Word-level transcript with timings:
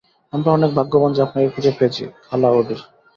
আমরা 0.33 0.49
অনেক 0.51 0.71
ভাগ্যবান 0.75 1.11
যে 1.13 1.21
আপনাকে 1.21 1.47
খুঁজে 1.49 1.71
পেয়েছি, 1.77 2.03
খালা 2.25 2.49
ওডি। 2.51 2.75